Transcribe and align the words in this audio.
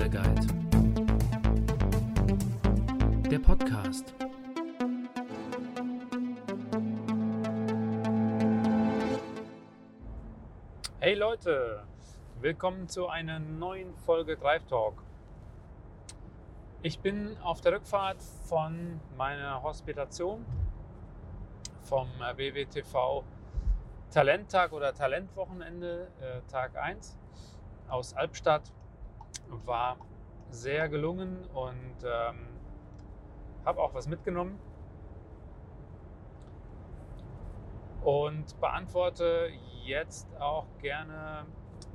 Lifestyle 0.00 0.08
Guide. 0.08 0.46
Der 3.28 3.38
Podcast. 3.38 4.14
Hey 11.00 11.14
Leute, 11.14 11.84
willkommen 12.40 12.88
zu 12.88 13.08
einer 13.08 13.38
neuen 13.40 13.94
Folge 13.94 14.36
Drive 14.36 14.64
Talk. 14.66 15.02
Ich 16.82 17.00
bin 17.00 17.36
auf 17.42 17.60
der 17.60 17.72
Rückfahrt 17.72 18.22
von 18.48 19.00
meiner 19.16 19.62
Hospitation 19.62 20.44
vom 21.82 22.08
WWTV 22.18 23.22
Talenttag 24.10 24.72
oder 24.72 24.94
Talentwochenende, 24.94 26.08
äh, 26.20 26.40
Tag 26.50 26.76
1 26.76 27.18
aus 27.88 28.14
Albstadt. 28.14 28.72
War 29.64 29.96
sehr 30.50 30.88
gelungen 30.88 31.44
und 31.52 32.04
ähm, 32.04 32.48
habe 33.64 33.80
auch 33.80 33.94
was 33.94 34.08
mitgenommen. 34.08 34.58
Und 38.02 38.58
beantworte 38.60 39.50
jetzt 39.84 40.28
auch 40.40 40.66
gerne 40.78 41.44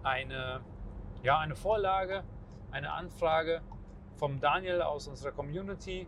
eine, 0.03 0.61
ja, 1.23 1.39
eine 1.39 1.55
Vorlage, 1.55 2.23
eine 2.71 2.91
Anfrage 2.91 3.61
vom 4.17 4.39
Daniel 4.39 4.81
aus 4.81 5.07
unserer 5.07 5.31
Community. 5.31 6.07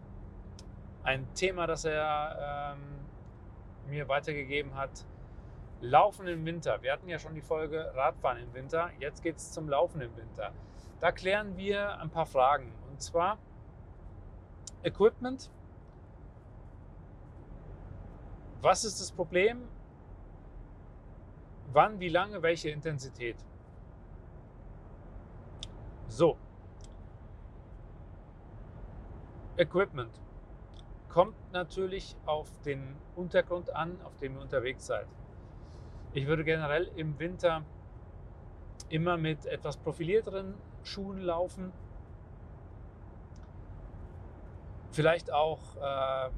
Ein 1.04 1.34
Thema, 1.34 1.67
das 1.67 1.86
er 1.86 2.76
ähm, 2.76 3.89
mir 3.89 4.08
weitergegeben 4.08 4.76
hat. 4.76 5.06
Laufen 5.82 6.28
im 6.28 6.45
Winter. 6.45 6.82
Wir 6.82 6.94
hatten 6.94 7.08
ja 7.08 7.20
schon 7.20 7.36
die 7.36 7.42
Folge 7.42 7.92
Radfahren 7.95 8.39
im 8.39 8.54
Winter. 8.54 8.89
Jetzt 9.00 9.22
geht 9.22 9.38
es 9.38 9.52
zum 9.52 9.70
Laufen 9.70 10.02
im 10.02 10.16
Winter. 10.16 10.52
Da 11.00 11.12
klären 11.12 11.58
wir 11.58 12.00
ein 12.00 12.09
paar 12.09 12.26
Fragen. 12.26 12.72
Und 12.90 13.02
zwar 13.02 13.38
Equipment. 14.84 15.52
Was 18.62 18.84
ist 18.84 19.00
das 19.00 19.12
Problem? 19.12 19.67
Wann, 21.72 22.00
wie 22.00 22.09
lange, 22.09 22.42
welche 22.42 22.70
Intensität? 22.70 23.38
So. 26.08 26.38
Equipment 29.58 30.20
kommt 31.09 31.36
natürlich 31.52 32.16
auf 32.26 32.50
den 32.61 32.95
Untergrund 33.16 33.76
an, 33.76 34.00
auf 34.04 34.16
dem 34.17 34.36
ihr 34.36 34.42
unterwegs 34.42 34.86
seid. 34.86 35.08
Ich 36.14 36.28
würde 36.28 36.44
generell 36.44 36.92
im 36.95 37.17
Winter 37.20 37.64
immer 38.89 39.17
mit 39.17 39.45
etwas 39.45 39.78
profilierteren 39.78 40.56
Schuhen 40.88 41.21
laufen. 41.21 41.71
Vielleicht 44.91 45.31
auch 45.31 45.59
äh, 45.75 46.30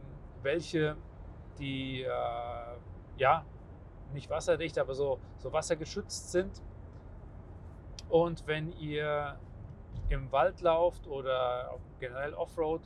welche, 0.41 0.97
die 1.59 2.01
äh, 2.01 2.07
ja 3.17 3.45
nicht 4.13 4.29
wasserdicht, 4.29 4.77
aber 4.79 4.93
so, 4.95 5.19
so 5.37 5.53
wassergeschützt 5.53 6.31
sind. 6.31 6.61
Und 8.09 8.47
wenn 8.47 8.71
ihr 8.79 9.37
im 10.09 10.31
Wald 10.31 10.61
lauft 10.61 11.07
oder 11.07 11.77
generell 11.99 12.33
Offroad, 12.33 12.81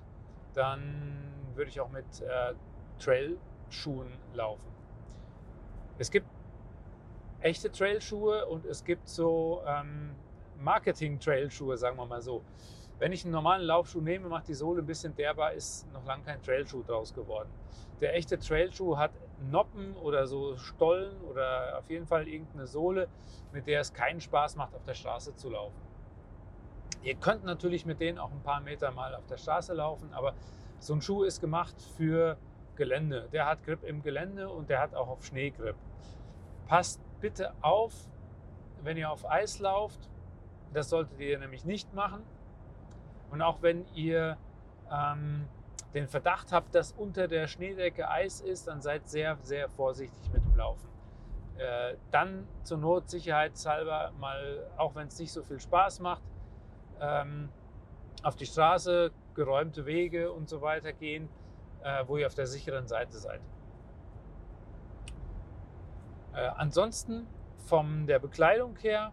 dann 0.53 1.31
würde 1.55 1.69
ich 1.69 1.79
auch 1.79 1.89
mit 1.89 2.21
äh, 2.21 2.53
Trailschuhen 2.99 4.11
laufen. 4.33 4.71
Es 5.97 6.11
gibt 6.11 6.27
echte 7.39 7.71
Trailschuhe 7.71 8.45
und 8.47 8.65
es 8.65 8.83
gibt 8.83 9.07
so 9.07 9.61
ähm, 9.65 10.15
Marketing-Trailschuhe, 10.63 11.77
sagen 11.77 11.97
wir 11.97 12.05
mal 12.05 12.21
so. 12.21 12.43
Wenn 12.99 13.11
ich 13.11 13.23
einen 13.23 13.33
normalen 13.33 13.63
Laufschuh 13.63 14.01
nehme, 14.01 14.29
macht 14.29 14.47
die 14.47 14.53
Sohle 14.53 14.81
ein 14.81 14.85
bisschen 14.85 15.15
derbar, 15.15 15.53
ist 15.53 15.91
noch 15.91 16.05
lange 16.05 16.23
kein 16.23 16.41
Trailschuh 16.41 16.83
draus 16.83 17.13
geworden. 17.13 17.49
Der 18.01 18.15
echte 18.15 18.37
Trailschuh 18.37 18.97
hat 18.97 19.11
Noppen 19.51 19.95
oder 19.97 20.27
so 20.27 20.55
Stollen 20.57 21.19
oder 21.21 21.77
auf 21.77 21.89
jeden 21.89 22.05
Fall 22.05 22.27
irgendeine 22.27 22.67
Sohle, 22.67 23.07
mit 23.51 23.67
der 23.67 23.81
es 23.81 23.93
keinen 23.93 24.21
Spaß 24.21 24.55
macht, 24.55 24.73
auf 24.75 24.83
der 24.83 24.93
Straße 24.93 25.35
zu 25.35 25.49
laufen. 25.49 25.81
Ihr 27.03 27.15
könnt 27.15 27.43
natürlich 27.43 27.85
mit 27.85 27.99
denen 27.99 28.17
auch 28.17 28.31
ein 28.31 28.41
paar 28.43 28.61
Meter 28.61 28.91
mal 28.91 29.13
auf 29.15 29.25
der 29.25 29.37
Straße 29.37 29.73
laufen, 29.73 30.13
aber 30.13 30.33
so 30.79 30.93
ein 30.93 31.01
Schuh 31.01 31.23
ist 31.23 31.41
gemacht 31.41 31.75
für 31.97 32.37
Gelände. 32.75 33.27
Der 33.31 33.45
hat 33.45 33.63
Grip 33.63 33.83
im 33.83 34.01
Gelände 34.01 34.49
und 34.49 34.69
der 34.69 34.79
hat 34.79 34.95
auch 34.95 35.09
auf 35.09 35.25
Schnee 35.25 35.49
Grip. 35.51 35.75
Passt 36.67 37.01
bitte 37.19 37.53
auf, 37.61 37.93
wenn 38.81 38.97
ihr 38.97 39.11
auf 39.11 39.29
Eis 39.29 39.59
lauft. 39.59 40.09
Das 40.73 40.89
solltet 40.89 41.19
ihr 41.19 41.39
nämlich 41.39 41.65
nicht 41.65 41.93
machen. 41.93 42.23
Und 43.31 43.41
auch 43.41 43.61
wenn 43.61 43.85
ihr 43.93 44.37
ähm, 44.91 45.47
den 45.93 46.07
Verdacht 46.07 46.51
habt, 46.51 46.73
dass 46.75 46.91
unter 46.91 47.27
der 47.27 47.47
Schneedecke 47.47 48.09
Eis 48.09 48.41
ist, 48.41 48.67
dann 48.67 48.81
seid 48.81 49.07
sehr, 49.07 49.37
sehr 49.41 49.69
vorsichtig 49.69 50.31
mit 50.31 50.43
dem 50.43 50.55
Laufen. 50.55 50.87
Äh, 51.57 51.95
dann 52.11 52.47
zur 52.63 52.79
Not 52.79 53.09
sicherheitshalber 53.09 54.11
mal, 54.19 54.67
auch 54.77 54.95
wenn 54.95 55.07
es 55.07 55.19
nicht 55.19 55.31
so 55.31 55.43
viel 55.43 55.59
Spaß 55.59 55.99
macht, 55.99 56.23
ähm, 56.99 57.49
auf 58.23 58.35
die 58.35 58.45
Straße, 58.45 59.11
geräumte 59.35 59.85
Wege 59.85 60.31
und 60.31 60.49
so 60.49 60.61
weiter 60.61 60.93
gehen, 60.93 61.29
äh, 61.83 62.03
wo 62.07 62.17
ihr 62.17 62.27
auf 62.27 62.35
der 62.35 62.47
sicheren 62.47 62.87
Seite 62.87 63.17
seid. 63.17 63.41
Äh, 66.33 66.49
ansonsten 66.55 67.27
von 67.65 68.07
der 68.07 68.19
Bekleidung 68.19 68.75
her 68.77 69.11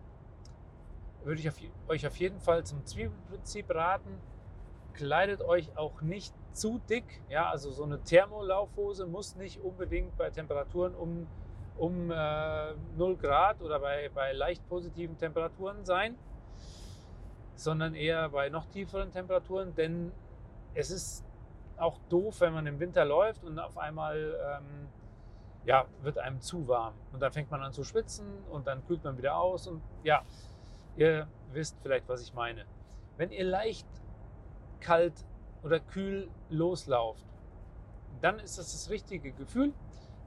würde 1.24 1.40
ich 1.40 1.48
auf, 1.48 1.56
euch 1.88 2.06
auf 2.06 2.16
jeden 2.16 2.40
Fall 2.40 2.64
zum 2.64 2.84
Zwiebelprinzip 2.84 3.74
raten. 3.74 4.18
Kleidet 4.92 5.42
euch 5.42 5.76
auch 5.76 6.02
nicht 6.02 6.34
zu 6.52 6.80
dick. 6.88 7.22
Ja, 7.28 7.48
also 7.48 7.70
so 7.70 7.84
eine 7.84 8.02
Thermolaufhose 8.02 9.06
muss 9.06 9.36
nicht 9.36 9.60
unbedingt 9.60 10.16
bei 10.16 10.30
Temperaturen 10.30 10.94
um, 10.94 11.26
um 11.76 12.10
äh, 12.10 12.74
0 12.96 13.16
Grad 13.16 13.62
oder 13.62 13.78
bei, 13.78 14.10
bei 14.14 14.32
leicht 14.32 14.68
positiven 14.68 15.16
Temperaturen 15.16 15.84
sein 15.84 16.16
sondern 17.60 17.94
eher 17.94 18.30
bei 18.30 18.48
noch 18.48 18.64
tieferen 18.66 19.10
Temperaturen, 19.12 19.74
denn 19.74 20.12
es 20.74 20.90
ist 20.90 21.24
auch 21.76 21.98
doof, 22.08 22.40
wenn 22.40 22.54
man 22.54 22.66
im 22.66 22.80
Winter 22.80 23.04
läuft 23.04 23.44
und 23.44 23.58
auf 23.58 23.76
einmal 23.76 24.34
ähm, 24.58 24.88
ja, 25.66 25.84
wird 26.02 26.18
einem 26.18 26.40
zu 26.40 26.66
warm 26.68 26.94
und 27.12 27.20
dann 27.20 27.32
fängt 27.32 27.50
man 27.50 27.62
an 27.62 27.72
zu 27.72 27.84
schwitzen 27.84 28.26
und 28.50 28.66
dann 28.66 28.84
kühlt 28.86 29.04
man 29.04 29.18
wieder 29.18 29.36
aus 29.36 29.66
und 29.66 29.82
ja, 30.04 30.22
ihr 31.00 31.26
wisst 31.52 31.76
vielleicht, 31.82 32.08
was 32.08 32.22
ich 32.22 32.34
meine. 32.34 32.64
Wenn 33.16 33.30
ihr 33.30 33.44
leicht 33.44 33.88
kalt 34.80 35.24
oder 35.62 35.80
kühl 35.80 36.30
loslauft, 36.48 37.24
dann 38.20 38.38
ist 38.38 38.58
das 38.58 38.72
das 38.72 38.90
richtige 38.90 39.32
Gefühl. 39.32 39.72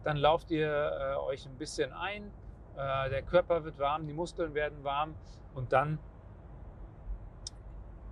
Dann 0.03 0.17
lauft 0.17 0.51
ihr 0.51 0.67
äh, 0.67 1.16
euch 1.16 1.45
ein 1.45 1.57
bisschen 1.57 1.94
ein, 1.94 2.31
äh, 2.75 3.09
der 3.09 3.22
Körper 3.22 3.63
wird 3.63 3.78
warm, 3.79 4.07
die 4.07 4.13
Muskeln 4.13 4.53
werden 4.53 4.83
warm 4.83 5.16
und 5.53 5.72
dann 5.72 6.00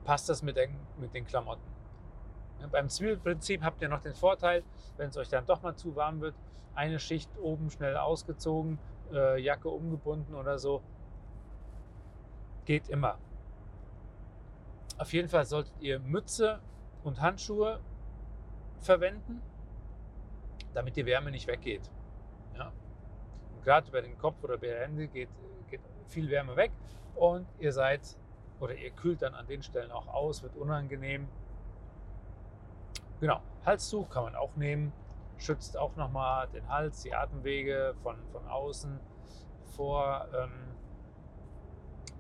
passt 0.04 0.30
das 0.30 0.42
mit 0.42 0.56
den, 0.56 0.76
mit 0.98 1.14
den 1.14 1.26
Klamotten. 1.26 1.70
Beim 2.72 2.90
Zwiebelprinzip 2.90 3.64
habt 3.64 3.82
ihr 3.82 3.90
noch 3.90 4.02
den 4.02 4.14
Vorteil, 4.14 4.64
wenn 4.98 5.10
es 5.10 5.18
euch 5.18 5.30
dann 5.30 5.46
doch 5.48 5.64
mal 5.64 5.76
zu 5.76 5.96
warm 5.96 6.22
wird, 6.22 6.36
eine 6.76 7.00
Schicht 7.00 7.30
oben 7.40 7.72
schnell 7.72 7.98
ausgezogen, 7.98 8.78
äh, 9.12 9.42
Jacke 9.42 9.70
umgebunden 9.70 10.36
oder 10.36 10.60
so. 10.60 10.82
Geht 12.66 12.90
immer. 12.90 13.18
Auf 14.98 15.14
jeden 15.14 15.28
Fall 15.30 15.46
solltet 15.46 15.74
ihr 15.80 16.00
Mütze 16.00 16.60
und 17.04 17.22
Handschuhe 17.22 17.80
verwenden, 18.82 19.42
damit 20.74 20.96
die 20.96 21.06
Wärme 21.06 21.32
nicht 21.32 21.48
weggeht. 21.48 21.90
Ja? 22.56 22.72
Gerade 23.64 23.90
über 23.90 24.02
den 24.02 24.18
Kopf 24.18 24.44
oder 24.44 24.56
über 24.56 24.68
die 24.68 24.74
Hände 24.74 25.08
geht, 25.08 25.30
geht 25.70 25.82
viel 26.08 26.30
Wärme 26.30 26.56
weg 26.56 26.72
und 27.16 27.48
ihr 27.60 27.72
seid 27.72 28.18
oder 28.60 28.76
ihr 28.76 28.92
kühlt 28.92 29.22
dann 29.22 29.34
an 29.34 29.48
den 29.48 29.64
Stellen 29.64 29.92
auch 29.92 30.08
aus, 30.08 30.44
wird 30.44 30.56
unangenehm. 30.56 31.28
Genau, 33.20 33.42
Halstuch 33.66 34.10
kann 34.10 34.24
man 34.24 34.36
auch 34.36 34.56
nehmen, 34.56 34.94
schützt 35.38 35.78
auch 35.78 35.96
nochmal 35.96 36.48
den 36.50 36.68
Hals, 36.68 37.02
die 37.02 37.14
Atemwege 37.14 37.96
von, 38.04 38.18
von 38.32 38.48
außen 38.48 39.00
vor 39.76 40.28
ähm, 40.34 40.71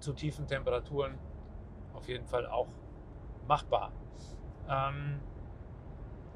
zu 0.01 0.13
tiefen 0.13 0.47
Temperaturen. 0.47 1.17
Auf 1.93 2.07
jeden 2.07 2.25
Fall 2.25 2.45
auch 2.47 2.67
machbar. 3.47 3.91
Ähm, 4.69 5.19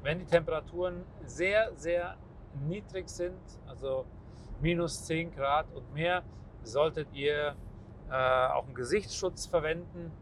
wenn 0.02 0.18
die 0.18 0.24
Temperaturen 0.24 1.04
sehr, 1.24 1.74
sehr 1.76 2.16
niedrig 2.66 3.08
sind, 3.08 3.40
also 3.66 4.06
minus 4.60 5.04
10 5.04 5.32
Grad 5.34 5.66
und 5.74 5.92
mehr, 5.92 6.22
solltet 6.62 7.12
ihr 7.12 7.56
äh, 8.10 8.48
auch 8.48 8.66
einen 8.66 8.74
Gesichtsschutz 8.74 9.46
verwenden. 9.46 10.12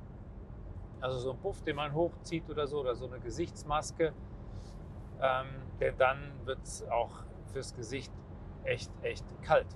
Also 1.00 1.19
so 1.19 1.32
ein 1.32 1.38
Puff, 1.38 1.62
den 1.62 1.76
man 1.76 1.93
hochzieht 1.93 2.49
oder 2.49 2.67
so, 2.67 2.81
oder 2.81 2.94
so 2.94 3.06
eine 3.06 3.20
Gesichtsmaske. 3.20 4.12
Ähm, 5.20 5.47
denn 5.81 5.97
dann 5.99 6.32
wird 6.44 6.62
es 6.62 6.87
auch 6.88 7.25
fürs 7.52 7.75
Gesicht 7.75 8.12
echt, 8.64 8.90
echt 9.02 9.25
kalt. 9.43 9.67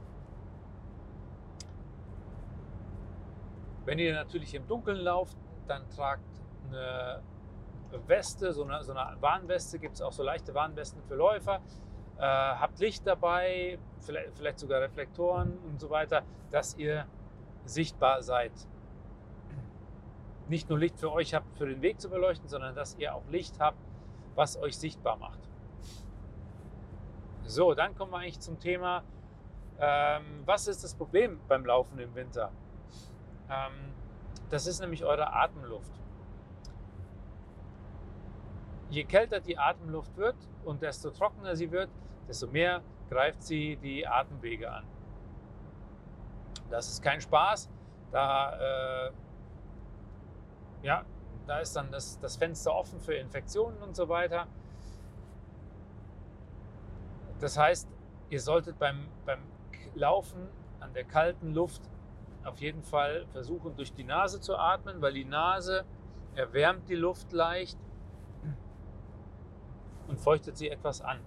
Wenn 3.89 3.99
ihr 3.99 4.13
natürlich 4.13 4.53
im 4.53 4.67
Dunkeln 4.67 4.99
lauft, 4.99 5.39
dann 5.67 5.89
tragt 5.89 6.43
eine 6.67 7.23
Weste, 8.07 8.53
so 8.53 8.65
eine, 8.65 8.85
so 8.85 8.93
eine 8.93 9.17
Warnweste, 9.23 9.79
gibt 9.79 9.95
es 9.95 10.03
auch 10.03 10.13
so 10.13 10.23
leichte 10.23 10.53
Warnwesten 10.53 11.03
für 11.05 11.15
Läufer. 11.15 11.63
Äh, 12.19 12.21
habt 12.21 12.79
Licht 12.81 13.07
dabei, 13.07 13.79
vielleicht, 14.01 14.37
vielleicht 14.37 14.59
sogar 14.59 14.83
Reflektoren 14.83 15.57
und 15.71 15.81
so 15.81 15.89
weiter, 15.89 16.23
dass 16.51 16.77
ihr 16.77 17.07
sichtbar 17.65 18.21
seid. 18.21 18.53
Nicht 20.49 20.69
nur 20.69 20.79
Licht 20.79 21.01
für 21.01 21.11
euch 21.11 21.33
habt, 21.33 21.57
für 21.57 21.67
den 21.67 21.81
Weg 21.81 21.99
zu 21.99 22.11
beleuchten, 22.11 22.47
sondern 22.47 22.75
dass 22.75 22.95
ihr 22.99 23.15
auch 23.15 23.27
Licht 23.31 23.59
habt, 23.59 23.79
was 24.35 24.59
euch 24.59 24.77
sichtbar 24.77 25.17
macht. 25.17 25.41
So, 27.45 27.73
dann 27.73 27.95
kommen 27.95 28.13
wir 28.13 28.19
eigentlich 28.19 28.41
zum 28.41 28.61
Thema, 28.61 29.03
ähm, 29.81 30.43
was 30.45 30.69
ist 30.69 30.85
das 30.85 30.95
Problem 30.95 31.41
beim 31.49 31.65
Laufen 31.65 31.99
im 31.99 32.15
Winter? 32.15 32.53
Ähm, 33.51 33.93
das 34.51 34.67
ist 34.67 34.81
nämlich 34.81 35.05
eure 35.05 35.33
Atemluft. 35.33 35.93
Je 38.91 39.05
kälter 39.05 39.41
die 39.41 39.59
Atemluft 39.59 40.17
wird 40.17 40.37
und 40.65 40.83
desto 40.83 41.11
trockener 41.11 41.55
sie 41.57 41.71
wird, 41.71 41.91
desto 42.27 42.47
mehr 42.47 42.83
greift 43.11 43.43
sie 43.43 43.77
die 43.77 44.07
Atemwege 44.07 44.71
an. 44.71 44.85
Das 46.71 46.89
ist 46.89 47.03
kein 47.03 47.21
Spaß. 47.21 47.71
Da, 48.11 49.09
äh, 49.09 49.13
ja, 50.83 51.05
da 51.47 51.61
ist 51.61 51.77
dann 51.77 51.91
das, 51.91 52.19
das 52.19 52.37
Fenster 52.37 52.75
offen 52.75 53.01
für 53.01 53.15
Infektionen 53.15 53.83
und 53.83 53.95
so 53.97 54.09
weiter. 54.09 54.47
Das 57.41 57.57
heißt, 57.57 57.89
ihr 58.31 58.41
solltet 58.41 58.79
beim, 58.79 59.09
beim 59.25 59.41
Laufen 59.95 60.49
an 60.81 60.93
der 60.93 61.05
kalten 61.05 61.53
Luft 61.53 61.83
auf 62.49 62.61
jeden 62.61 62.83
Fall 62.83 63.27
versuchen, 63.33 63.77
durch 63.77 63.93
die 63.93 64.05
Nase 64.05 64.41
zu 64.41 64.57
atmen, 64.57 65.01
weil 65.01 65.13
die 65.13 65.25
Nase 65.25 65.85
erwärmt 66.35 66.89
die 66.89 66.95
Luft 66.95 67.33
leicht 67.33 67.79
und 70.07 70.19
feuchtet 70.19 70.57
sie 70.57 70.69
etwas 70.69 71.01
an. 71.01 71.19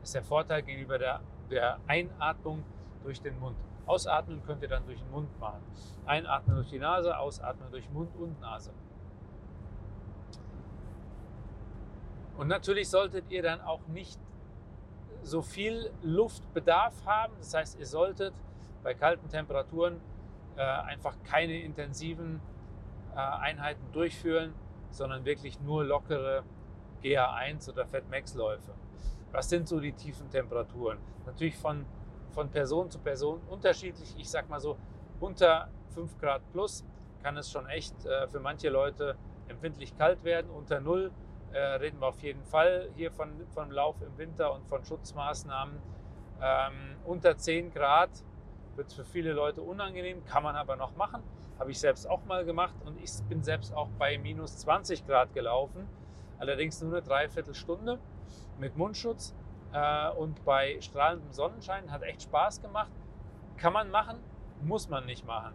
Das 0.00 0.10
ist 0.10 0.14
der 0.14 0.22
Vorteil 0.22 0.62
gegenüber 0.62 0.98
der, 0.98 1.20
der 1.50 1.78
Einatmung 1.86 2.64
durch 3.02 3.20
den 3.20 3.38
Mund. 3.38 3.56
Ausatmen 3.86 4.42
könnt 4.44 4.62
ihr 4.62 4.68
dann 4.68 4.84
durch 4.86 5.00
den 5.00 5.10
Mund 5.10 5.40
machen. 5.40 5.62
Einatmen 6.04 6.56
durch 6.56 6.68
die 6.68 6.78
Nase, 6.78 7.18
ausatmen 7.18 7.70
durch 7.70 7.88
Mund 7.90 8.14
und 8.16 8.38
Nase. 8.40 8.72
Und 12.36 12.48
natürlich 12.48 12.88
solltet 12.88 13.30
ihr 13.30 13.42
dann 13.42 13.60
auch 13.60 13.86
nicht 13.88 14.20
so 15.22 15.42
viel 15.42 15.90
Luftbedarf 16.02 16.94
haben. 17.04 17.34
Das 17.38 17.54
heißt, 17.54 17.78
ihr 17.80 17.86
solltet 17.86 18.34
bei 18.82 18.94
kalten 18.94 19.28
Temperaturen 19.28 20.00
äh, 20.58 20.62
einfach 20.62 21.14
keine 21.22 21.60
intensiven 21.60 22.40
äh, 23.14 23.18
Einheiten 23.18 23.92
durchführen, 23.92 24.52
sondern 24.90 25.24
wirklich 25.24 25.60
nur 25.60 25.84
lockere 25.84 26.42
GA1 27.02 27.70
oder 27.70 27.86
FatMax-Läufe. 27.86 28.74
Was 29.30 29.48
sind 29.48 29.68
so 29.68 29.78
die 29.78 29.92
tiefen 29.92 30.28
Temperaturen? 30.30 30.98
Natürlich 31.26 31.56
von, 31.56 31.86
von 32.30 32.50
Person 32.50 32.90
zu 32.90 32.98
Person 32.98 33.40
unterschiedlich. 33.48 34.14
Ich 34.18 34.28
sag 34.28 34.48
mal 34.48 34.58
so, 34.58 34.76
unter 35.20 35.68
5 35.94 36.18
Grad 36.18 36.42
plus 36.50 36.84
kann 37.22 37.36
es 37.36 37.50
schon 37.50 37.66
echt 37.66 38.04
äh, 38.04 38.26
für 38.26 38.40
manche 38.40 38.68
Leute 38.68 39.16
empfindlich 39.46 39.96
kalt 39.96 40.24
werden. 40.24 40.50
Unter 40.50 40.80
0 40.80 41.12
äh, 41.52 41.58
reden 41.58 42.00
wir 42.00 42.08
auf 42.08 42.20
jeden 42.20 42.42
Fall 42.44 42.90
hier 42.96 43.12
von, 43.12 43.46
von 43.54 43.70
Lauf 43.70 43.96
im 44.02 44.16
Winter 44.18 44.52
und 44.52 44.66
von 44.66 44.84
Schutzmaßnahmen. 44.84 45.76
Ähm, 46.40 46.96
unter 47.04 47.36
10 47.36 47.72
Grad 47.72 48.10
wird 48.78 48.92
für 48.92 49.04
viele 49.04 49.32
Leute 49.32 49.60
unangenehm, 49.60 50.24
kann 50.24 50.42
man 50.42 50.56
aber 50.56 50.76
noch 50.76 50.96
machen. 50.96 51.22
Habe 51.58 51.72
ich 51.72 51.80
selbst 51.80 52.08
auch 52.08 52.24
mal 52.24 52.44
gemacht 52.44 52.76
und 52.86 52.98
ich 53.02 53.10
bin 53.28 53.42
selbst 53.42 53.74
auch 53.74 53.88
bei 53.98 54.16
minus 54.16 54.56
20 54.58 55.06
Grad 55.06 55.34
gelaufen. 55.34 55.86
Allerdings 56.38 56.80
nur 56.80 56.92
eine 56.92 57.02
Dreiviertelstunde 57.02 57.98
mit 58.58 58.76
Mundschutz 58.76 59.34
äh, 59.72 60.10
und 60.10 60.44
bei 60.44 60.80
strahlendem 60.80 61.32
Sonnenschein. 61.32 61.90
Hat 61.90 62.02
echt 62.02 62.22
Spaß 62.22 62.62
gemacht. 62.62 62.92
Kann 63.56 63.72
man 63.72 63.90
machen, 63.90 64.18
muss 64.62 64.88
man 64.88 65.04
nicht 65.04 65.26
machen. 65.26 65.54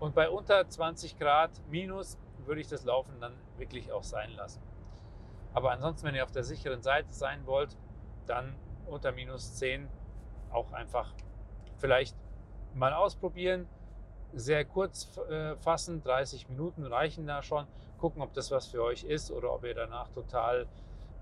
Und 0.00 0.14
bei 0.14 0.28
unter 0.28 0.68
20 0.68 1.18
Grad 1.18 1.52
minus 1.70 2.18
würde 2.44 2.60
ich 2.60 2.66
das 2.68 2.84
Laufen 2.84 3.14
dann 3.20 3.32
wirklich 3.56 3.92
auch 3.92 4.02
sein 4.02 4.32
lassen. 4.32 4.60
Aber 5.54 5.70
ansonsten, 5.70 6.06
wenn 6.06 6.16
ihr 6.16 6.24
auf 6.24 6.32
der 6.32 6.44
sicheren 6.44 6.82
Seite 6.82 7.10
sein 7.10 7.46
wollt, 7.46 7.76
dann 8.26 8.56
unter 8.86 9.12
minus 9.12 9.54
10 9.54 9.88
auch 10.50 10.72
einfach 10.72 11.08
vielleicht 11.78 12.16
mal 12.76 12.92
ausprobieren. 12.92 13.66
Sehr 14.32 14.64
kurz 14.64 15.16
äh, 15.30 15.56
fassen, 15.56 16.02
30 16.02 16.48
Minuten 16.48 16.84
reichen 16.84 17.26
da 17.26 17.42
schon. 17.42 17.66
Gucken, 17.98 18.22
ob 18.22 18.34
das 18.34 18.50
was 18.50 18.66
für 18.66 18.82
euch 18.82 19.04
ist 19.04 19.30
oder 19.30 19.52
ob 19.52 19.64
ihr 19.64 19.74
danach 19.74 20.08
total 20.10 20.66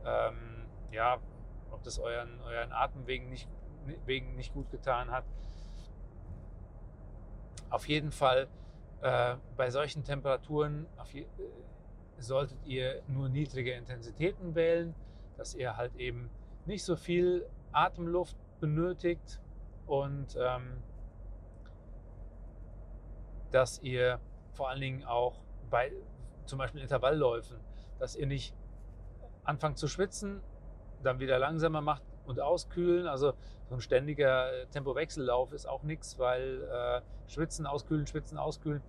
ähm, 0.05 0.67
ja, 0.91 1.19
ob 1.71 1.83
das 1.83 1.99
euren, 1.99 2.41
euren 2.43 2.73
Atem 2.73 3.07
wegen 3.07 3.29
nicht, 3.29 3.49
wegen 4.07 4.37
nicht 4.37 4.53
gut 4.55 4.71
getan 4.71 5.11
hat. 5.11 5.25
Auf 7.71 7.89
jeden 7.89 8.13
Fall 8.13 8.49
äh, 9.03 9.35
bei 9.57 9.71
solchen 9.71 10.05
Temperaturen 10.05 10.87
je, 11.13 11.23
äh, 11.23 11.27
solltet 12.19 12.59
ihr 12.65 13.03
nur 13.09 13.29
niedrige 13.29 13.73
Intensitäten 13.73 14.55
wählen, 14.55 14.95
dass 15.37 15.55
ihr 15.55 15.77
halt 15.77 15.95
eben 15.97 16.31
nicht 16.67 16.85
so 16.85 16.97
viel 16.97 17.47
Atemluft 17.73 18.37
benötigt 18.61 19.41
und 19.87 20.37
ähm, 20.39 20.79
dass 23.55 23.81
ihr 23.83 24.19
vor 24.53 24.69
allen 24.69 24.81
Dingen 24.81 25.05
auch 25.05 25.41
bei 25.71 25.93
zum 26.45 26.59
Beispiel 26.59 26.81
Intervallläufen, 26.81 27.57
dass 28.01 28.17
ihr 28.17 28.27
nicht 28.27 28.53
anfangt 29.45 29.79
zu 29.79 29.87
schwitzen, 29.87 30.41
dann 31.05 31.21
wieder 31.21 31.39
langsamer 31.39 31.81
macht 31.81 32.03
und 32.27 32.41
auskühlen. 32.41 33.07
Also 33.07 33.35
so 33.69 33.77
ein 33.77 33.81
ständiger 33.81 34.53
äh, 34.53 34.67
Tempowechsellauf 34.67 35.53
ist 35.53 35.67
auch 35.67 35.85
nichts, 35.85 36.19
weil 36.19 36.63
äh, 36.65 37.31
schwitzen, 37.31 37.65
auskühlen, 37.67 38.07
schwitzen, 38.09 38.39
auskühlen, 38.39 38.83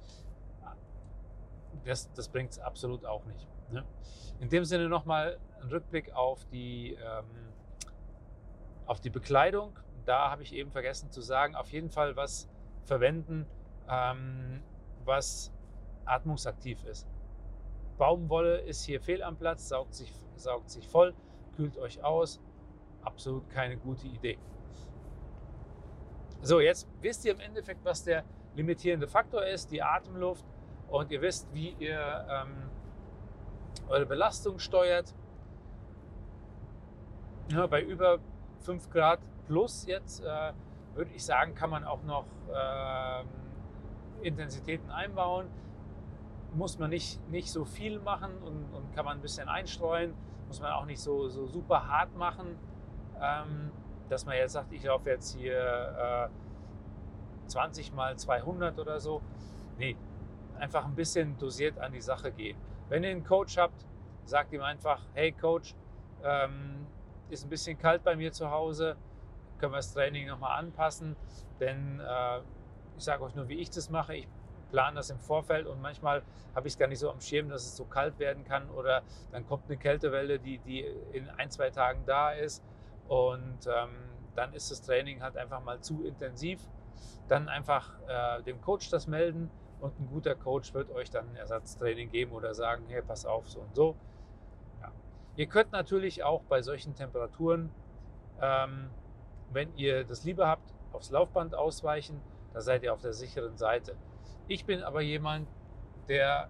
das, 1.85 2.11
das 2.13 2.29
bringt 2.29 2.51
es 2.51 2.59
absolut 2.59 3.05
auch 3.05 3.23
nicht. 3.25 3.47
Ne? 3.71 3.85
In 4.39 4.49
dem 4.49 4.65
Sinne 4.65 4.89
nochmal 4.89 5.37
ein 5.61 5.67
Rückblick 5.67 6.11
auf 6.13 6.43
die, 6.45 6.93
ähm, 6.93 7.25
auf 8.87 8.99
die 8.99 9.11
Bekleidung. 9.11 9.77
Da 10.05 10.31
habe 10.31 10.41
ich 10.41 10.53
eben 10.53 10.71
vergessen 10.71 11.11
zu 11.11 11.21
sagen, 11.21 11.55
auf 11.55 11.71
jeden 11.71 11.91
Fall 11.91 12.15
was 12.15 12.49
verwenden, 12.85 13.45
ähm, 13.89 14.61
was 15.03 15.51
atmungsaktiv 16.05 16.83
ist. 16.85 17.07
Baumwolle 17.97 18.59
ist 18.59 18.83
hier 18.83 19.01
fehl 19.01 19.23
am 19.23 19.37
Platz, 19.37 19.69
saugt 19.69 19.93
sich, 19.93 20.13
saugt 20.35 20.69
sich 20.69 20.87
voll 20.87 21.13
kühlt 21.55 21.77
euch 21.77 22.03
aus. 22.03 22.41
Absolut 23.03 23.49
keine 23.49 23.77
gute 23.77 24.07
Idee. 24.07 24.37
So, 26.41 26.59
jetzt 26.59 26.87
wisst 27.01 27.25
ihr 27.25 27.33
im 27.33 27.39
Endeffekt, 27.39 27.83
was 27.85 28.03
der 28.03 28.23
limitierende 28.55 29.07
Faktor 29.07 29.45
ist, 29.45 29.71
die 29.71 29.81
Atemluft. 29.81 30.45
Und 30.87 31.11
ihr 31.11 31.21
wisst, 31.21 31.51
wie 31.53 31.75
ihr 31.79 32.27
ähm, 32.29 32.69
eure 33.87 34.05
Belastung 34.05 34.59
steuert. 34.59 35.13
Ja, 37.51 37.67
bei 37.67 37.81
über 37.81 38.19
5 38.61 38.89
Grad 38.89 39.19
plus 39.45 39.85
jetzt 39.85 40.23
äh, 40.23 40.53
würde 40.95 41.11
ich 41.13 41.23
sagen, 41.23 41.53
kann 41.53 41.69
man 41.69 41.83
auch 41.83 42.03
noch 42.03 42.25
äh, 42.49 43.23
Intensitäten 44.21 44.89
einbauen. 44.91 45.47
Muss 46.53 46.79
man 46.79 46.89
nicht, 46.89 47.19
nicht 47.29 47.51
so 47.51 47.65
viel 47.65 47.99
machen 47.99 48.31
und, 48.37 48.73
und 48.73 48.93
kann 48.95 49.05
man 49.05 49.17
ein 49.17 49.21
bisschen 49.21 49.49
einstreuen 49.49 50.13
muss 50.47 50.61
man 50.61 50.71
auch 50.71 50.85
nicht 50.85 50.99
so, 50.99 51.27
so 51.27 51.47
super 51.47 51.87
hart 51.87 52.15
machen, 52.15 52.57
ähm, 53.21 53.71
dass 54.09 54.25
man 54.25 54.35
jetzt 54.35 54.53
sagt, 54.53 54.71
ich 54.71 54.83
laufe 54.83 55.09
jetzt 55.09 55.35
hier 55.35 56.29
äh, 57.47 57.49
20 57.49 57.93
mal 57.93 58.15
200 58.15 58.79
oder 58.79 58.99
so. 58.99 59.21
Nee, 59.77 59.95
einfach 60.59 60.85
ein 60.85 60.95
bisschen 60.95 61.37
dosiert 61.37 61.79
an 61.79 61.91
die 61.91 62.01
Sache 62.01 62.31
gehen. 62.31 62.57
Wenn 62.89 63.03
ihr 63.03 63.09
einen 63.09 63.23
Coach 63.23 63.57
habt, 63.57 63.85
sagt 64.25 64.53
ihm 64.53 64.61
einfach, 64.61 65.01
hey 65.13 65.31
Coach, 65.31 65.75
ähm, 66.23 66.87
ist 67.29 67.45
ein 67.45 67.49
bisschen 67.49 67.77
kalt 67.77 68.03
bei 68.03 68.15
mir 68.15 68.31
zu 68.31 68.51
Hause, 68.51 68.95
können 69.57 69.73
wir 69.73 69.77
das 69.77 69.93
Training 69.93 70.27
nochmal 70.27 70.59
anpassen, 70.59 71.15
denn 71.59 71.99
äh, 71.99 72.39
ich 72.97 73.03
sage 73.03 73.23
euch 73.23 73.35
nur, 73.35 73.47
wie 73.47 73.55
ich 73.55 73.69
das 73.69 73.89
mache. 73.89 74.15
Ich 74.15 74.27
plane 74.71 74.95
das 74.95 75.09
im 75.09 75.19
Vorfeld 75.19 75.67
und 75.67 75.81
manchmal 75.81 76.21
habe 76.55 76.67
ich 76.67 76.73
es 76.73 76.79
gar 76.79 76.87
nicht 76.87 76.99
so 76.99 77.09
am 77.09 77.21
Schirm, 77.21 77.49
dass 77.49 77.65
es 77.65 77.75
so 77.75 77.85
kalt 77.85 78.19
werden 78.19 78.43
kann 78.43 78.69
oder 78.69 79.03
dann 79.31 79.45
kommt 79.45 79.65
eine 79.67 79.77
Kältewelle, 79.77 80.39
die, 80.39 80.59
die 80.59 80.81
in 81.11 81.29
ein, 81.29 81.49
zwei 81.51 81.69
Tagen 81.69 82.03
da 82.05 82.31
ist 82.31 82.63
und 83.07 83.67
ähm, 83.67 83.89
dann 84.35 84.53
ist 84.53 84.71
das 84.71 84.81
Training 84.81 85.21
halt 85.21 85.37
einfach 85.37 85.63
mal 85.63 85.79
zu 85.79 86.03
intensiv. 86.03 86.59
Dann 87.27 87.49
einfach 87.49 87.91
äh, 88.07 88.43
dem 88.43 88.61
Coach 88.61 88.89
das 88.89 89.07
melden 89.07 89.49
und 89.79 89.99
ein 89.99 90.07
guter 90.07 90.35
Coach 90.35 90.73
wird 90.73 90.91
euch 90.91 91.09
dann 91.09 91.29
ein 91.29 91.35
Ersatztraining 91.35 92.09
geben 92.09 92.31
oder 92.31 92.53
sagen, 92.53 92.85
hey, 92.87 93.01
pass 93.01 93.25
auf, 93.25 93.49
so 93.49 93.61
und 93.61 93.75
so. 93.75 93.95
Ja. 94.81 94.91
Ihr 95.35 95.47
könnt 95.47 95.71
natürlich 95.71 96.23
auch 96.23 96.43
bei 96.43 96.61
solchen 96.61 96.95
Temperaturen, 96.95 97.71
ähm, 98.41 98.89
wenn 99.51 99.75
ihr 99.75 100.03
das 100.03 100.23
lieber 100.23 100.47
habt, 100.47 100.73
aufs 100.93 101.11
Laufband 101.11 101.55
ausweichen, 101.55 102.21
da 102.55 102.61
seid 102.61 102.83
ihr 102.83 102.93
auf 102.93 103.01
der 103.01 103.11
sicheren 103.11 103.57
Seite. 103.57 103.97
Ich 104.47 104.65
bin 104.65 104.81
aber 104.81 105.01
jemand, 105.01 105.49
der 106.07 106.49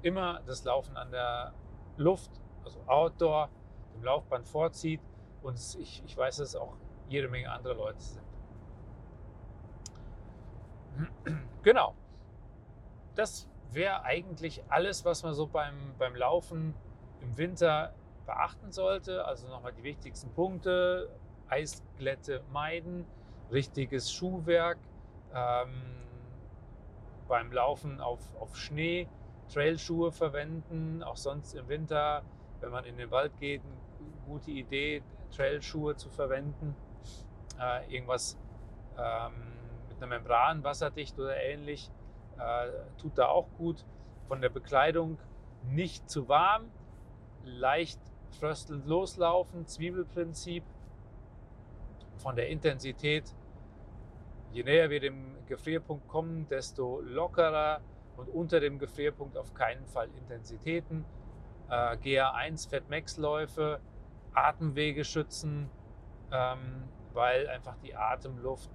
immer 0.00 0.40
das 0.46 0.64
Laufen 0.64 0.96
an 0.96 1.10
der 1.10 1.52
Luft, 1.98 2.30
also 2.64 2.80
Outdoor, 2.86 3.50
dem 3.94 4.02
Laufband 4.02 4.48
vorzieht. 4.48 5.02
Und 5.42 5.58
ich, 5.78 6.02
ich 6.06 6.16
weiß, 6.16 6.38
dass 6.38 6.56
auch 6.56 6.74
jede 7.10 7.28
Menge 7.28 7.52
andere 7.52 7.74
Leute 7.74 8.00
sind. 8.00 8.22
Genau. 11.62 11.94
Das 13.14 13.46
wäre 13.70 14.02
eigentlich 14.02 14.64
alles, 14.68 15.04
was 15.04 15.22
man 15.22 15.34
so 15.34 15.46
beim, 15.46 15.94
beim 15.98 16.16
Laufen 16.16 16.74
im 17.20 17.36
Winter 17.36 17.94
beachten 18.24 18.72
sollte. 18.72 19.26
Also 19.26 19.48
nochmal 19.48 19.74
die 19.74 19.84
wichtigsten 19.84 20.32
Punkte. 20.32 21.10
Eisglätte 21.46 22.42
meiden, 22.50 23.04
richtiges 23.52 24.10
Schuhwerk, 24.10 24.78
ähm, 25.34 25.70
beim 27.28 27.52
Laufen 27.52 28.00
auf, 28.00 28.20
auf 28.38 28.56
Schnee, 28.56 29.08
Trailschuhe 29.52 30.12
verwenden, 30.12 31.02
auch 31.02 31.16
sonst 31.16 31.54
im 31.54 31.68
Winter, 31.68 32.22
wenn 32.60 32.70
man 32.70 32.84
in 32.84 32.96
den 32.96 33.10
Wald 33.10 33.32
geht, 33.38 33.62
eine 33.62 34.10
gute 34.26 34.50
Idee, 34.50 35.02
Trailschuhe 35.34 35.96
zu 35.96 36.08
verwenden. 36.10 36.74
Äh, 37.60 37.94
irgendwas 37.94 38.38
ähm, 38.98 39.32
mit 39.88 39.98
einer 39.98 40.06
Membran, 40.06 40.64
wasserdicht 40.64 41.18
oder 41.18 41.36
ähnlich, 41.36 41.90
äh, 42.38 42.68
tut 43.00 43.18
da 43.18 43.28
auch 43.28 43.48
gut. 43.58 43.84
Von 44.28 44.40
der 44.40 44.48
Bekleidung 44.48 45.18
nicht 45.64 46.08
zu 46.08 46.28
warm, 46.28 46.70
leicht 47.44 48.00
fröstelnd 48.38 48.86
loslaufen, 48.86 49.66
Zwiebelprinzip. 49.66 50.64
Von 52.16 52.36
der 52.36 52.48
Intensität, 52.48 53.34
je 54.52 54.62
näher 54.62 54.90
wir 54.90 55.00
dem 55.00 55.46
Gefrierpunkt 55.46 56.06
kommen, 56.08 56.46
desto 56.48 57.00
lockerer 57.00 57.80
und 58.16 58.28
unter 58.28 58.60
dem 58.60 58.78
Gefrierpunkt 58.78 59.36
auf 59.36 59.54
keinen 59.54 59.86
Fall 59.86 60.08
Intensitäten. 60.16 61.04
Äh, 61.68 61.96
GA1 61.96 62.68
Fettmax-Läufe, 62.68 63.80
Atemwege 64.34 65.04
schützen, 65.04 65.70
ähm, 66.30 66.88
weil 67.14 67.48
einfach 67.48 67.76
die 67.78 67.94
Atemluft, 67.94 68.70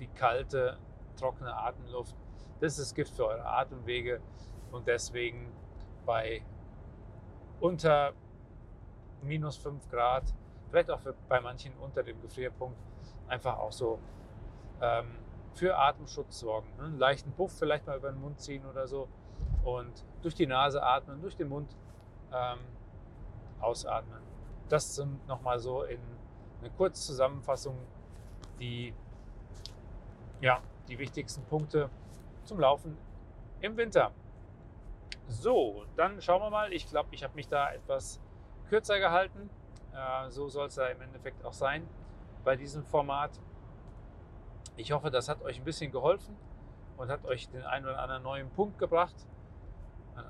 die 0.00 0.08
kalte, 0.08 0.78
trockene 1.16 1.56
Atemluft, 1.56 2.16
das 2.60 2.78
ist 2.78 2.94
Gift 2.94 3.14
für 3.14 3.26
eure 3.26 3.46
Atemwege 3.46 4.20
und 4.70 4.86
deswegen 4.86 5.52
bei 6.04 6.42
unter 7.60 8.12
minus 9.22 9.56
5 9.56 9.88
Grad, 9.88 10.24
vielleicht 10.68 10.90
auch 10.90 11.00
bei 11.28 11.40
manchen 11.40 11.72
unter 11.78 12.02
dem 12.02 12.20
Gefrierpunkt, 12.20 12.76
einfach 13.28 13.58
auch 13.58 13.72
so 13.72 13.98
ähm, 14.82 15.06
für 15.54 15.78
Atemschutz 15.78 16.40
sorgen. 16.40 16.68
Ne? 16.76 16.84
Einen 16.84 16.98
leichten 16.98 17.32
Puff 17.32 17.56
vielleicht 17.58 17.86
mal 17.86 17.96
über 17.96 18.10
den 18.10 18.20
Mund 18.20 18.40
ziehen 18.40 18.66
oder 18.66 18.86
so 18.86 19.08
und 19.64 20.04
durch 20.22 20.34
die 20.34 20.46
Nase 20.46 20.82
atmen, 20.82 21.20
durch 21.22 21.36
den 21.36 21.48
Mund 21.48 21.74
ähm, 22.32 22.58
ausatmen. 23.60 24.20
Das 24.68 24.94
sind 24.94 25.26
nochmal 25.26 25.58
so 25.58 25.84
in 25.84 26.00
eine 26.60 26.70
Kurzzusammenfassung 26.70 27.76
die, 28.58 28.94
ja, 30.40 30.60
die 30.88 30.98
wichtigsten 30.98 31.44
Punkte 31.44 31.90
zum 32.44 32.60
Laufen 32.60 32.96
im 33.60 33.76
Winter. 33.76 34.12
So, 35.28 35.84
dann 35.96 36.20
schauen 36.20 36.42
wir 36.42 36.50
mal. 36.50 36.72
Ich 36.72 36.88
glaube, 36.88 37.08
ich 37.12 37.22
habe 37.22 37.34
mich 37.34 37.48
da 37.48 37.72
etwas 37.72 38.20
kürzer 38.68 38.98
gehalten. 38.98 39.50
Äh, 39.94 40.30
so 40.30 40.48
soll 40.48 40.66
es 40.66 40.76
ja 40.76 40.86
im 40.86 41.00
Endeffekt 41.00 41.44
auch 41.44 41.52
sein 41.52 41.86
bei 42.44 42.56
diesem 42.56 42.84
Format. 42.84 43.30
Ich 44.76 44.92
hoffe, 44.92 45.10
das 45.10 45.28
hat 45.28 45.42
euch 45.42 45.58
ein 45.58 45.64
bisschen 45.64 45.92
geholfen 45.92 46.36
und 46.96 47.10
hat 47.10 47.24
euch 47.26 47.48
den 47.48 47.62
einen 47.62 47.84
oder 47.84 47.98
anderen 47.98 48.22
neuen 48.22 48.50
Punkt 48.50 48.78
gebracht. 48.78 49.14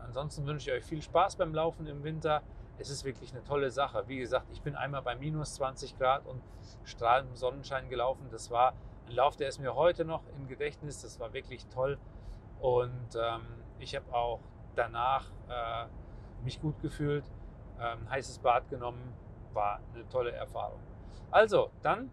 Ansonsten 0.05 0.47
wünsche 0.47 0.71
ich 0.71 0.77
euch 0.77 0.85
viel 0.85 1.03
Spaß 1.03 1.37
beim 1.37 1.55
Laufen 1.55 1.87
im 1.87 2.03
Winter. 2.03 2.43
Es 2.79 2.91
ist 2.91 3.05
wirklich 3.05 3.33
eine 3.33 3.45
tolle 3.45 3.71
Sache. 3.71 4.05
Wie 4.09 4.19
gesagt, 4.19 4.47
ich 4.53 4.63
bin 4.63 4.75
einmal 4.75 5.03
bei 5.03 5.15
minus 5.15 5.55
20 5.55 5.99
Grad 5.99 6.27
und 6.27 6.43
strahlendem 6.85 7.37
Sonnenschein 7.37 7.89
gelaufen. 7.89 8.27
Das 8.31 8.51
war 8.51 8.75
ein 9.07 9.13
Lauf, 9.13 9.37
der 9.37 9.49
ist 9.49 9.59
mir 9.59 9.75
heute 9.75 10.05
noch 10.05 10.23
im 10.37 10.49
Gedächtnis. 10.49 11.03
Das 11.03 11.21
war 11.21 11.33
wirklich 11.33 11.67
toll. 11.67 11.99
Und 12.61 13.15
ähm, 13.15 13.43
ich 13.79 13.95
habe 13.95 14.13
auch 14.13 14.41
danach 14.75 15.27
äh, 15.49 15.87
mich 16.45 16.61
gut 16.61 16.81
gefühlt 16.81 17.25
ähm, 17.81 18.09
heißes 18.11 18.39
Bad 18.39 18.69
genommen. 18.69 19.13
War 19.53 19.81
eine 19.95 20.09
tolle 20.09 20.33
Erfahrung. 20.33 20.81
Also, 21.31 21.71
dann, 21.83 22.11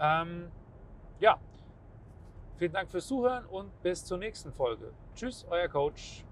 ähm, 0.00 0.50
ja, 1.18 1.38
vielen 2.56 2.72
Dank 2.72 2.90
fürs 2.90 3.06
Zuhören 3.06 3.46
und 3.46 3.70
bis 3.82 4.04
zur 4.04 4.18
nächsten 4.18 4.52
Folge. 4.52 4.92
Tschüss, 5.14 5.46
euer 5.48 5.68
Coach. 5.68 6.25